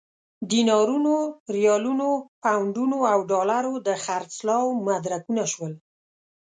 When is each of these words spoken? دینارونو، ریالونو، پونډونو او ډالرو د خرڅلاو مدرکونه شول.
دینارونو، 0.51 1.15
ریالونو، 1.55 2.09
پونډونو 2.43 2.99
او 3.13 3.19
ډالرو 3.31 3.73
د 3.87 3.89
خرڅلاو 4.03 4.65
مدرکونه 4.87 5.43
شول. 5.53 5.73